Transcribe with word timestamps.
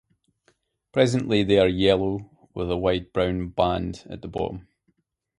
Presently 0.93 1.43
they 1.43 1.59
are 1.59 1.67
yellow 1.67 2.27
with 2.55 2.71
a 2.71 2.75
wide 2.75 3.13
brown 3.13 3.49
band 3.49 4.03
at 4.09 4.23
the 4.23 4.27
bottom. 4.27 4.67